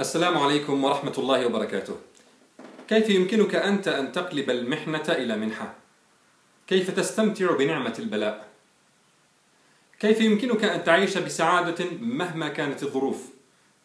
[0.00, 1.96] السلام عليكم ورحمة الله وبركاته.
[2.88, 5.74] كيف يمكنك أنت أن تقلب المحنة إلى منحة؟
[6.66, 8.48] كيف تستمتع بنعمة البلاء؟
[10.00, 13.24] كيف يمكنك أن تعيش بسعادة مهما كانت الظروف؟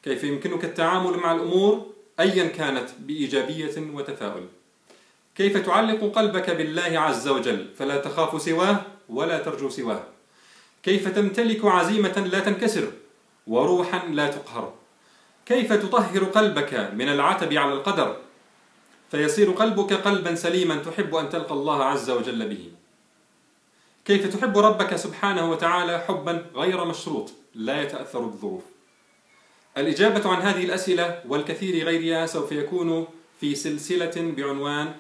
[0.04, 4.48] كيف يمكنك التعامل مع الأمور أيا كانت بإيجابية وتفاؤل؟
[5.36, 10.04] كيف تعلق قلبك بالله عز وجل فلا تخاف سواه ولا ترجو سواه؟
[10.84, 12.92] كيف تمتلك عزيمة لا تنكسر
[13.48, 14.83] وروحا لا تقهر؟
[15.46, 18.18] كيف تطهر قلبك من العتب على القدر؟
[19.12, 22.72] فيصير قلبك قلبا سليما تحب أن تلقى الله عز وجل به.
[24.06, 28.64] كيف تحب ربك سبحانه وتعالى حبا غير مشروط؟ لا يتأثر بالظروف.
[29.78, 33.08] الإجابة عن هذه الأسئلة والكثير غيرها سوف يكون
[33.40, 34.94] في سلسلة بعنوان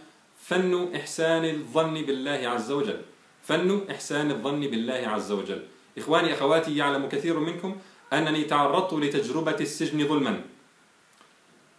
[0.43, 3.01] فن إحسان الظن بالله عز وجل.
[3.43, 5.63] فن إحسان الظن بالله عز وجل.
[5.97, 7.75] إخواني أخواتي يعلم كثير منكم
[8.13, 10.41] أنني تعرضت لتجربة السجن ظلما.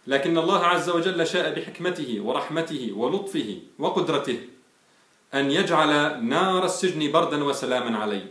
[0.07, 4.39] لكن الله عز وجل شاء بحكمته ورحمته ولطفه وقدرته
[5.33, 8.27] أن يجعل نار السجن بردا وسلاما علي.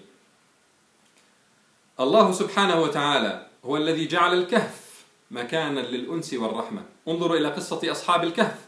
[2.01, 6.83] الله سبحانه وتعالى هو الذي جعل الكهف مكانا للأنس والرحمة.
[7.09, 8.59] انظروا إلى قصة أصحاب الكهف.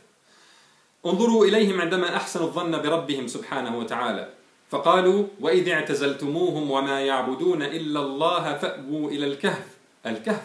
[1.07, 4.33] انظروا إليهم عندما أحسنوا الظن بربهم سبحانه وتعالى.
[4.69, 9.67] فقالوا وإذ اعتزلتموهم وما يعبدون إلا الله فأووا إلى الكهف.
[10.07, 10.45] الكهف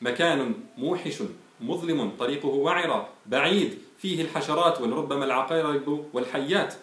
[0.00, 1.22] مكان موحش
[1.60, 6.74] مظلم طريقه وعرة بعيد فيه الحشرات ولربما العقارب والحيات.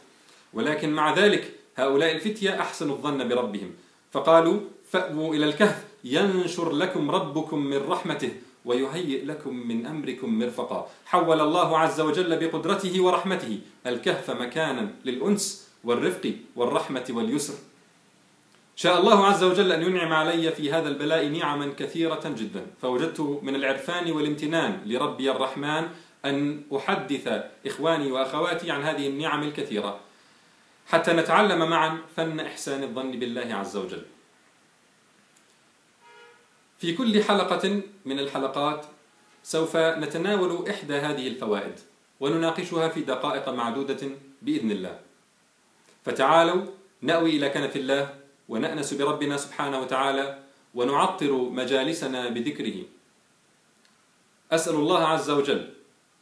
[0.53, 3.71] ولكن مع ذلك هؤلاء الفتية أحسنوا الظن بربهم.
[4.11, 4.59] فقالوا
[4.91, 8.31] فأووا إلى الكهف ينشر لكم ربكم من رحمته
[8.65, 10.87] ويهيئ لكم من أمركم مرفقا.
[11.05, 13.59] حول الله عز وجل بقدرته ورحمته.
[13.87, 17.53] الكهف مكانا للأنس والرفق والرحمة واليسر.
[18.75, 22.65] شاء الله عز وجل أن ينعم علي في هذا البلاء نعما كثيرة جدا.
[22.81, 25.87] فوجدت من العرفان والامتنان لربي الرحمن
[26.25, 29.99] أن أحدث إخواني وأخواتي عن هذه النعم الكثيرة.
[30.87, 34.03] حتى نتعلم معا فن إحسان الظن بالله عز وجل.
[36.79, 38.85] في كل حلقة من الحلقات
[39.43, 41.79] سوف نتناول إحدى هذه الفوائد
[42.19, 44.09] ونناقشها في دقائق معدودة
[44.41, 44.99] بإذن الله.
[46.03, 46.65] فتعالوا
[47.01, 48.15] نأوي إلى كنف الله
[48.49, 50.39] ونأنس بربنا سبحانه وتعالى
[50.75, 52.83] ونعطر مجالسنا بذكره.
[54.51, 55.73] أسأل الله عز وجل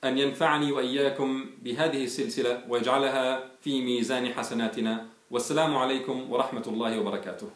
[0.04, 5.06] أن ينفعني وإياكم بهذه السلسلة ويجعلها في ميزان حسناتنا.
[5.32, 7.50] والسلام عليكم ورحمة الله وبركاته.